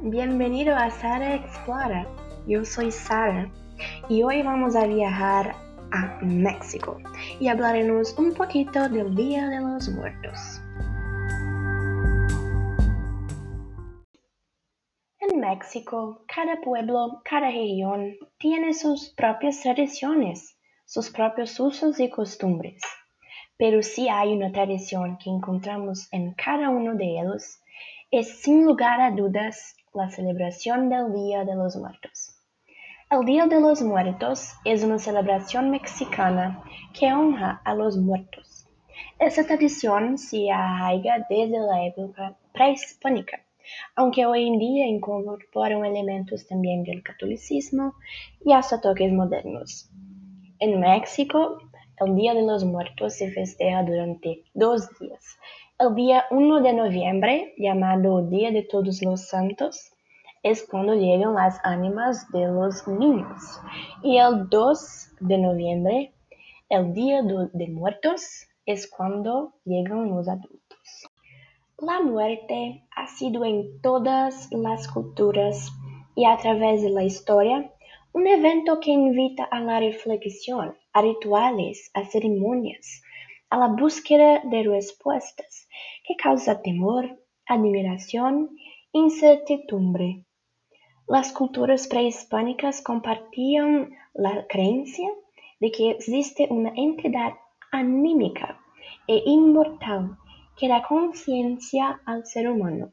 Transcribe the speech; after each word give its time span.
Bienvenido 0.00 0.76
a 0.76 0.88
Sara 0.90 1.34
Explora. 1.34 2.06
Yo 2.46 2.64
soy 2.64 2.92
Sara 2.92 3.50
y 4.08 4.22
hoy 4.22 4.40
vamos 4.42 4.76
a 4.76 4.86
viajar 4.86 5.56
a 5.90 6.20
México 6.22 6.98
y 7.40 7.48
hablaremos 7.48 8.16
un 8.16 8.32
poquito 8.32 8.88
del 8.88 9.16
Día 9.16 9.48
de 9.48 9.60
los 9.60 9.88
Muertos. 9.88 10.62
En 15.18 15.40
México, 15.40 16.24
cada 16.28 16.60
pueblo, 16.60 17.20
cada 17.24 17.48
región 17.48 18.14
tiene 18.38 18.72
sus 18.72 19.12
propias 19.16 19.62
tradiciones, 19.62 20.56
sus 20.84 21.10
propios 21.10 21.58
usos 21.58 21.98
y 21.98 22.08
costumbres. 22.08 22.80
Pero 23.56 23.82
si 23.82 24.08
hay 24.08 24.32
una 24.32 24.52
tradición 24.52 25.18
que 25.18 25.28
encontramos 25.28 26.06
en 26.12 26.34
cada 26.34 26.70
uno 26.70 26.94
de 26.94 27.18
ellos, 27.18 27.58
es 28.10 28.40
sin 28.40 28.64
lugar 28.64 29.00
a 29.00 29.10
dudas 29.10 29.74
la 29.92 30.08
celebración 30.10 30.88
del 30.88 31.12
Día 31.12 31.44
de 31.44 31.56
los 31.56 31.76
Muertos. 31.76 32.36
El 33.10 33.24
Día 33.24 33.46
de 33.46 33.60
los 33.60 33.82
Muertos 33.82 34.52
es 34.64 34.84
una 34.84 35.00
celebración 35.00 35.70
mexicana 35.70 36.62
que 36.92 37.12
honra 37.12 37.60
a 37.64 37.74
los 37.74 37.96
muertos. 37.96 38.68
Esta 39.18 39.44
tradición 39.44 40.18
se 40.18 40.50
arraiga 40.52 41.26
desde 41.28 41.58
la 41.58 41.84
época 41.84 42.36
prehispánica, 42.52 43.40
aunque 43.96 44.24
hoy 44.24 44.46
en 44.46 44.58
día 44.58 44.86
incorpora 44.86 45.76
elementos 45.86 46.46
también 46.46 46.84
del 46.84 47.02
catolicismo 47.02 47.94
y 48.44 48.52
hasta 48.52 48.80
toques 48.80 49.12
modernos. 49.12 49.90
En 50.60 50.78
México, 50.78 51.58
el 51.98 52.14
Día 52.14 52.34
de 52.34 52.42
los 52.42 52.64
Muertos 52.64 53.14
se 53.14 53.32
festeja 53.32 53.82
durante 53.82 54.44
dos 54.54 54.88
días, 55.00 55.38
el 55.78 55.94
día 55.94 56.24
1 56.30 56.62
de 56.62 56.72
noviembre, 56.72 57.52
llamado 57.58 58.22
Día 58.22 58.50
de 58.50 58.62
Todos 58.62 59.02
los 59.02 59.28
Santos, 59.28 59.92
es 60.42 60.66
cuando 60.66 60.94
llegan 60.94 61.34
las 61.34 61.60
ánimas 61.64 62.30
de 62.32 62.46
los 62.46 62.88
niños. 62.88 63.60
Y 64.02 64.16
el 64.16 64.48
2 64.48 65.08
de 65.20 65.36
noviembre, 65.36 66.14
el 66.70 66.94
Día 66.94 67.20
de 67.22 67.68
Muertos, 67.68 68.46
es 68.64 68.88
cuando 68.88 69.52
llegan 69.66 70.08
los 70.08 70.26
adultos. 70.28 71.10
La 71.78 72.00
muerte 72.00 72.82
ha 72.96 73.06
sido 73.06 73.44
en 73.44 73.82
todas 73.82 74.48
las 74.52 74.88
culturas 74.88 75.70
y 76.14 76.24
a 76.24 76.38
través 76.38 76.80
de 76.80 76.88
la 76.88 77.04
historia 77.04 77.70
un 78.14 78.26
evento 78.26 78.80
que 78.80 78.92
invita 78.92 79.44
a 79.44 79.60
la 79.60 79.78
reflexión, 79.78 80.74
a 80.94 81.02
rituales, 81.02 81.90
a 81.92 82.02
ceremonias, 82.06 83.02
a 83.50 83.58
la 83.58 83.68
búsqueda 83.68 84.40
de 84.44 84.62
respuestas 84.64 85.68
que 86.04 86.16
causa 86.16 86.62
temor, 86.62 87.20
admiración, 87.46 88.56
incertidumbre. 88.92 90.24
Las 91.06 91.32
culturas 91.32 91.86
prehispánicas 91.86 92.82
compartían 92.82 93.90
la 94.14 94.46
creencia 94.48 95.08
de 95.60 95.70
que 95.70 95.90
existe 95.90 96.48
una 96.50 96.72
entidad 96.74 97.34
anímica 97.70 98.58
e 99.06 99.22
inmortal 99.24 100.16
que 100.56 100.68
da 100.68 100.82
conciencia 100.82 102.00
al 102.06 102.26
ser 102.26 102.48
humano 102.48 102.92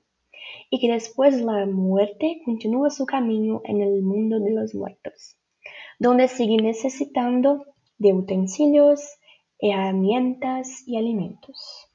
y 0.69 0.79
que 0.79 0.91
después 0.91 1.37
de 1.37 1.43
la 1.43 1.65
muerte 1.65 2.41
continúa 2.45 2.89
su 2.89 3.05
camino 3.05 3.61
en 3.65 3.81
el 3.81 4.01
mundo 4.01 4.39
de 4.39 4.51
los 4.51 4.75
muertos, 4.75 5.37
donde 5.99 6.27
sigue 6.27 6.57
necesitando 6.57 7.65
de 7.97 8.13
utensilios, 8.13 9.17
herramientas 9.71 10.85
y 10.85 10.97
alimentos. 10.97 11.87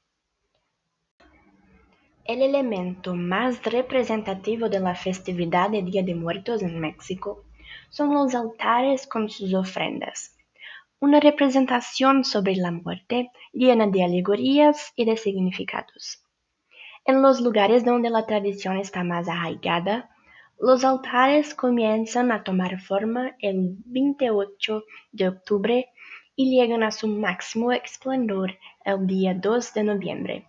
El 2.25 2.41
elemento 2.41 3.13
más 3.13 3.63
representativo 3.63 4.69
de 4.69 4.79
la 4.79 4.95
festividad 4.95 5.69
de 5.69 5.83
Día 5.83 6.01
de 6.01 6.15
Muertos 6.15 6.63
en 6.63 6.79
México 6.79 7.43
son 7.91 8.15
los 8.15 8.33
altares 8.33 9.05
con 9.05 9.29
sus 9.29 9.53
ofrendas, 9.53 10.35
una 10.99 11.19
representación 11.19 12.23
sobre 12.23 12.55
la 12.55 12.71
muerte 12.71 13.29
llena 13.53 13.85
de 13.85 14.03
alegorías 14.03 14.91
y 14.95 15.05
de 15.05 15.15
significados. 15.15 16.23
En 17.05 17.21
los 17.21 17.39
lugares 17.39 17.85
donde 17.85 18.09
la 18.09 18.25
tradición 18.25 18.77
está 18.77 19.03
más 19.03 19.29
arraigada, 19.29 20.09
los 20.57 20.83
altares 20.83 21.53
comienzan 21.53 22.31
a 22.31 22.43
tomar 22.43 22.81
forma 22.81 23.35
el 23.39 23.77
28 23.85 24.83
de 25.11 25.27
octubre 25.27 25.89
y 26.39 26.51
llegan 26.51 26.83
a 26.83 26.91
su 26.91 27.05
máximo 27.09 27.73
esplendor 27.73 28.57
el 28.85 29.05
día 29.05 29.33
2 29.33 29.73
de 29.73 29.83
noviembre. 29.83 30.47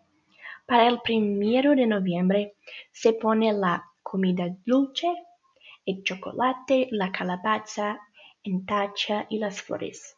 Para 0.64 0.86
el 0.86 1.00
primero 1.00 1.74
de 1.74 1.84
noviembre 1.84 2.54
se 2.92 3.12
pone 3.12 3.52
la 3.52 3.84
comida 4.00 4.54
dulce, 4.64 5.12
el 5.84 6.04
chocolate, 6.04 6.86
la 6.92 7.10
calabaza, 7.10 7.98
en 8.44 8.64
tacha 8.66 9.26
y 9.28 9.38
las 9.38 9.62
flores. 9.62 10.16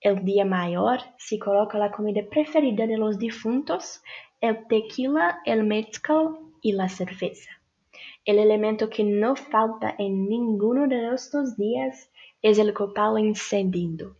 El 0.00 0.24
día 0.24 0.46
mayor 0.46 1.00
se 1.18 1.38
coloca 1.38 1.76
la 1.76 1.92
comida 1.92 2.22
preferida 2.30 2.86
de 2.86 2.96
los 2.96 3.18
difuntos, 3.18 4.02
el 4.40 4.66
tequila, 4.66 5.40
el 5.44 5.64
mezcal 5.64 6.38
y 6.62 6.72
la 6.72 6.88
cerveza. 6.88 7.50
El 8.24 8.38
elemento 8.38 8.88
que 8.88 9.04
no 9.04 9.36
falta 9.36 9.94
en 9.98 10.26
ninguno 10.26 10.88
de 10.88 11.12
estos 11.12 11.54
días 11.58 12.10
es 12.40 12.58
el 12.58 12.72
copal 12.72 13.18
encendido. 13.18 14.16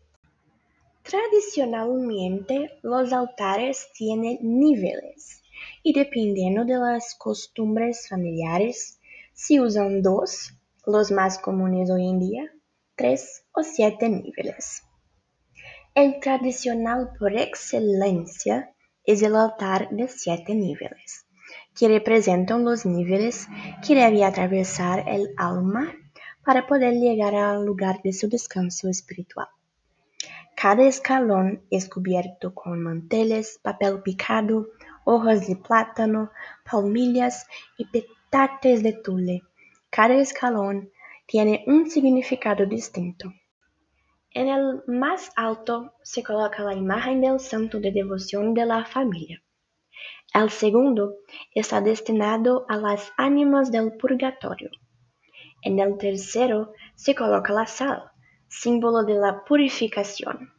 Tradicionalmente, 1.09 2.81
los 2.83 3.13
altares 3.13 3.87
tienen 3.95 4.39
niveles 4.41 5.41
y 5.85 5.93
dependiendo 5.93 6.65
de 6.65 6.79
las 6.79 7.15
costumbres 7.15 8.09
familiares, 8.09 8.99
se 9.33 9.61
usan 9.61 10.03
dos, 10.03 10.55
los 10.85 11.13
más 11.13 11.39
comunes 11.39 11.91
hoy 11.91 12.09
en 12.09 12.19
día, 12.19 12.53
tres 12.97 13.45
o 13.53 13.63
siete 13.63 14.09
niveles. 14.09 14.83
El 15.95 16.19
tradicional 16.19 17.11
por 17.17 17.37
excelencia 17.37 18.75
es 19.05 19.23
el 19.23 19.37
altar 19.37 19.89
de 19.91 20.09
siete 20.09 20.57
niveles, 20.57 21.25
que 21.79 21.87
representan 21.87 22.65
los 22.65 22.85
niveles 22.85 23.47
que 23.87 23.95
debe 23.95 24.25
atravesar 24.25 25.09
el 25.09 25.29
alma 25.37 25.95
para 26.45 26.67
poder 26.67 26.95
llegar 26.95 27.37
al 27.37 27.65
lugar 27.65 28.03
de 28.03 28.13
su 28.13 28.29
descanso 28.29 28.89
espiritual. 28.89 29.47
Cada 30.57 30.85
escalón 30.85 31.61
es 31.71 31.87
cubierto 31.87 32.55
con 32.55 32.83
manteles, 32.83 33.61
papel 33.63 34.01
picado, 34.01 34.69
hojas 35.05 35.47
de 35.47 35.57
plátano, 35.57 36.31
palmillas 36.65 37.47
y 37.77 37.85
petates 37.85 38.83
de 38.83 38.95
tule. 38.95 39.43
Cada 39.91 40.15
escalón 40.15 40.91
tiene 41.27 41.63
un 41.67 41.91
significado 41.91 42.65
distinto. 42.65 43.35
En 44.31 44.49
el 44.49 44.83
más 44.87 45.31
alto 45.37 45.93
se 46.03 46.23
coloca 46.23 46.63
la 46.63 46.73
imagen 46.73 47.21
del 47.21 47.39
santo 47.39 47.79
de 47.79 47.93
devoción 47.93 48.55
de 48.55 48.65
la 48.65 48.87
familia. 48.87 49.43
El 50.33 50.49
segundo 50.49 51.17
está 51.55 51.83
destinado 51.83 52.65
a 52.71 52.79
las 52.79 53.13
ánimas 53.19 53.71
del 53.71 53.93
purgatorio. 53.99 54.71
En 55.61 55.79
el 55.81 55.99
tercero 55.99 56.73
se 56.95 57.15
coloca 57.15 57.53
la 57.53 57.67
sal, 57.67 58.11
símbolo 58.49 59.03
de 59.05 59.15
la 59.15 59.45
purificación. 59.45 60.53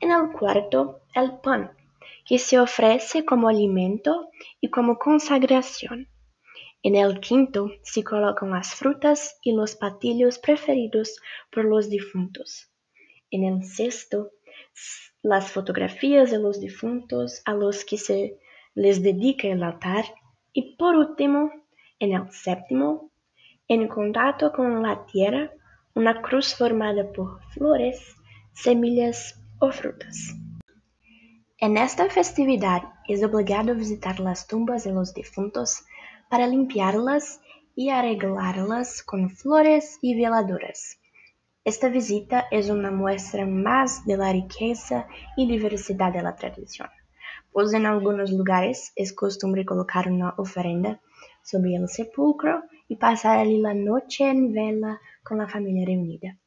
En 0.00 0.10
el 0.10 0.32
cuarto, 0.32 1.00
el 1.14 1.38
pan, 1.40 1.72
que 2.24 2.38
se 2.38 2.58
ofrece 2.58 3.24
como 3.24 3.48
alimento 3.48 4.30
y 4.60 4.70
como 4.70 4.98
consagración. 4.98 6.08
En 6.82 6.96
el 6.96 7.20
quinto 7.20 7.70
se 7.82 8.02
colocan 8.02 8.50
las 8.50 8.74
frutas 8.74 9.38
y 9.42 9.52
los 9.52 9.76
patillos 9.76 10.38
preferidos 10.38 11.20
por 11.50 11.64
los 11.64 11.90
difuntos. 11.90 12.70
En 13.30 13.44
el 13.44 13.64
sexto, 13.64 14.30
las 15.22 15.52
fotografías 15.52 16.30
de 16.30 16.38
los 16.38 16.58
difuntos 16.60 17.42
a 17.44 17.52
los 17.52 17.84
que 17.84 17.98
se 17.98 18.38
les 18.74 19.02
dedica 19.02 19.48
el 19.48 19.62
altar. 19.62 20.04
Y 20.52 20.76
por 20.76 20.96
último, 20.96 21.50
en 21.98 22.12
el 22.12 22.32
séptimo, 22.32 23.10
en 23.68 23.86
contacto 23.86 24.50
con 24.52 24.82
la 24.82 25.04
tierra, 25.04 25.52
una 25.94 26.22
cruz 26.22 26.54
formada 26.54 27.10
por 27.12 27.42
flores, 27.50 28.16
semillas 28.52 29.40
o 29.58 29.72
frutas. 29.72 30.34
En 31.58 31.76
esta 31.76 32.08
festividad 32.08 32.82
es 33.06 33.22
obligado 33.22 33.74
visitar 33.74 34.20
las 34.20 34.46
tumbas 34.46 34.84
de 34.84 34.92
los 34.92 35.12
difuntos 35.12 35.84
para 36.30 36.46
limpiarlas 36.46 37.40
y 37.74 37.90
arreglarlas 37.90 39.02
con 39.02 39.30
flores 39.30 39.98
y 40.00 40.14
veladoras. 40.14 40.98
Esta 41.64 41.88
visita 41.88 42.46
es 42.50 42.70
una 42.70 42.90
muestra 42.90 43.44
de 43.44 44.16
la 44.16 44.32
riqueza 44.32 45.06
y 45.36 45.46
diversidad 45.46 46.12
de 46.12 46.22
la 46.22 46.34
tradición, 46.34 46.88
pues 47.52 47.74
en 47.74 47.84
algunos 47.84 48.30
lugares 48.30 48.92
es 48.96 49.12
costumbre 49.12 49.66
colocar 49.66 50.10
una 50.10 50.34
ofrenda 50.38 51.00
sobre 51.42 51.74
el 51.74 51.88
sepulcro 51.88 52.62
y 52.88 52.96
pasar 52.96 53.38
allí 53.38 53.58
la 53.58 53.74
noche 53.74 54.30
en 54.30 54.52
vela 54.52 55.00
con 55.22 55.38
la 55.38 55.48
familia 55.48 55.86
reunida. 55.86 56.38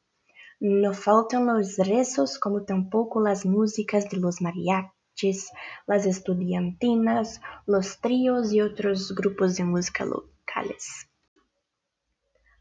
No 0.60 0.92
faltan 0.92 1.46
los 1.46 1.76
rezos 1.78 2.38
como 2.38 2.64
tampoco 2.64 3.20
las 3.20 3.44
músicas 3.44 4.08
de 4.08 4.18
los 4.18 4.40
mariachis, 4.40 5.50
las 5.86 6.06
estudiantinas, 6.06 7.40
los 7.66 8.00
tríos 8.00 8.52
y 8.52 8.60
otros 8.60 9.14
grupos 9.14 9.56
de 9.56 9.64
música 9.64 10.04
locales. 10.04 11.08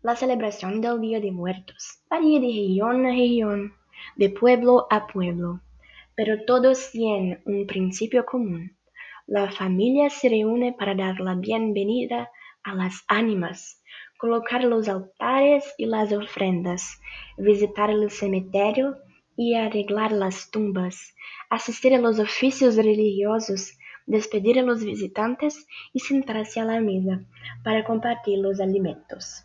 La 0.01 0.15
celebración 0.15 0.81
del 0.81 0.99
Día 0.99 1.19
de 1.19 1.31
Muertos 1.31 2.01
varía 2.09 2.39
de 2.39 2.47
región 2.47 3.05
a 3.05 3.09
región, 3.11 3.73
de 4.17 4.29
pueblo 4.29 4.87
a 4.89 5.07
pueblo, 5.07 5.61
pero 6.15 6.43
todos 6.45 6.91
tienen 6.91 7.41
un 7.45 7.65
principio 7.67 8.25
común. 8.25 8.75
La 9.27 9.51
familia 9.51 10.09
se 10.09 10.27
reúne 10.29 10.73
para 10.73 10.93
dar 10.95 11.19
la 11.19 11.35
bienvenida 11.35 12.29
a 12.63 12.75
las 12.75 13.03
ánimas, 13.07 13.81
colocar 14.23 14.63
los 14.63 14.87
altares 14.87 15.65
y 15.77 15.85
las 15.85 16.13
ofrendas, 16.13 17.01
visitar 17.37 17.89
el 17.89 18.09
cementerio 18.09 18.95
y 19.35 19.55
arreglar 19.55 20.13
las 20.13 20.49
tumbas, 20.49 21.13
asistir 21.49 21.93
a 21.93 21.97
los 21.97 22.19
oficios 22.19 22.77
religiosos, 22.77 23.77
despedir 24.05 24.59
a 24.59 24.61
los 24.61 24.81
visitantes 24.81 25.67
y 25.91 25.99
sentarse 25.99 26.61
a 26.61 26.63
la 26.63 26.79
mesa 26.79 27.25
para 27.65 27.83
compartir 27.83 28.39
los 28.39 28.61
alimentos. 28.61 29.43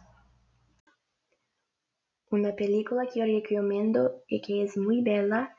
Una 2.30 2.54
película 2.54 3.08
que 3.12 3.18
yo 3.18 3.26
recomiendo 3.26 4.22
y 4.28 4.40
que 4.42 4.62
es 4.62 4.76
muy 4.76 5.02
bella 5.02 5.56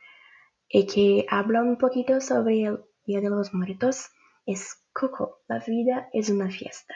y 0.70 0.86
que 0.86 1.26
habla 1.30 1.62
un 1.62 1.78
poquito 1.78 2.22
sobre 2.22 2.64
el 2.64 2.86
Día 3.06 3.20
de 3.20 3.30
los 3.30 3.54
Muertos 3.54 4.12
es 4.46 4.82
Coco, 4.94 5.42
la 5.50 5.60
vida 5.60 6.08
es 6.14 6.30
una 6.30 6.50
fiesta. 6.50 6.96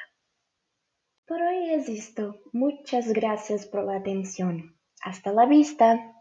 Por 1.25 1.41
hoy 1.41 1.71
es 1.71 1.87
esto. 1.87 2.35
Muchas 2.51 3.13
gracias 3.13 3.65
por 3.65 3.85
la 3.85 3.95
atención. 3.95 4.75
Hasta 5.01 5.31
la 5.31 5.45
vista. 5.45 6.13